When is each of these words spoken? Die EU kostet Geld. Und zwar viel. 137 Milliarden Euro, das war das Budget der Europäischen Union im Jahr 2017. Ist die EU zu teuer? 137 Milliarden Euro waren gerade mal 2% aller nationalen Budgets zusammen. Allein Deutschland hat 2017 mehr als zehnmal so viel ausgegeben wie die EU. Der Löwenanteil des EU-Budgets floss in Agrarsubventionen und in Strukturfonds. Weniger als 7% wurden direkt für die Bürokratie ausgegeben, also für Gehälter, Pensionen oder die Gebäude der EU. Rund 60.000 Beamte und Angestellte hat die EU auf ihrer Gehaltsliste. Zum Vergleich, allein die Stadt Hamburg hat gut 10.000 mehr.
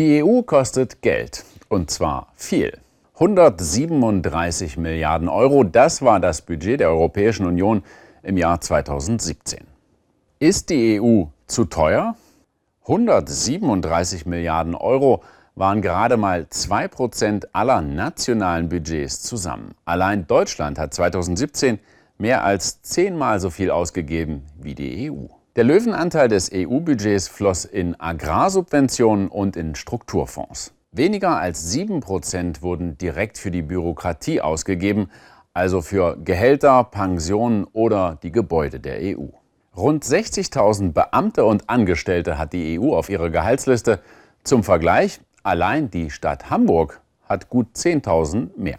Die 0.00 0.24
EU 0.24 0.40
kostet 0.40 1.02
Geld. 1.02 1.44
Und 1.68 1.90
zwar 1.90 2.28
viel. 2.34 2.78
137 3.16 4.78
Milliarden 4.78 5.28
Euro, 5.28 5.62
das 5.62 6.00
war 6.00 6.20
das 6.20 6.40
Budget 6.40 6.80
der 6.80 6.88
Europäischen 6.88 7.44
Union 7.44 7.82
im 8.22 8.38
Jahr 8.38 8.62
2017. 8.62 9.66
Ist 10.38 10.70
die 10.70 10.98
EU 10.98 11.24
zu 11.46 11.66
teuer? 11.66 12.16
137 12.84 14.24
Milliarden 14.24 14.74
Euro 14.74 15.22
waren 15.54 15.82
gerade 15.82 16.16
mal 16.16 16.46
2% 16.50 17.48
aller 17.52 17.82
nationalen 17.82 18.70
Budgets 18.70 19.20
zusammen. 19.20 19.74
Allein 19.84 20.26
Deutschland 20.26 20.78
hat 20.78 20.94
2017 20.94 21.78
mehr 22.16 22.42
als 22.42 22.80
zehnmal 22.80 23.38
so 23.38 23.50
viel 23.50 23.70
ausgegeben 23.70 24.46
wie 24.62 24.74
die 24.74 25.10
EU. 25.10 25.39
Der 25.60 25.66
Löwenanteil 25.66 26.28
des 26.28 26.50
EU-Budgets 26.54 27.28
floss 27.28 27.66
in 27.66 27.94
Agrarsubventionen 28.00 29.28
und 29.28 29.58
in 29.58 29.74
Strukturfonds. 29.74 30.72
Weniger 30.90 31.36
als 31.36 31.70
7% 31.70 32.62
wurden 32.62 32.96
direkt 32.96 33.36
für 33.36 33.50
die 33.50 33.60
Bürokratie 33.60 34.40
ausgegeben, 34.40 35.10
also 35.52 35.82
für 35.82 36.16
Gehälter, 36.16 36.82
Pensionen 36.84 37.64
oder 37.74 38.16
die 38.22 38.32
Gebäude 38.32 38.80
der 38.80 39.00
EU. 39.02 39.26
Rund 39.76 40.02
60.000 40.02 40.94
Beamte 40.94 41.44
und 41.44 41.68
Angestellte 41.68 42.38
hat 42.38 42.54
die 42.54 42.80
EU 42.80 42.96
auf 42.96 43.10
ihrer 43.10 43.28
Gehaltsliste. 43.28 44.00
Zum 44.44 44.64
Vergleich, 44.64 45.20
allein 45.42 45.90
die 45.90 46.08
Stadt 46.08 46.48
Hamburg 46.48 47.02
hat 47.28 47.50
gut 47.50 47.66
10.000 47.76 48.56
mehr. 48.56 48.78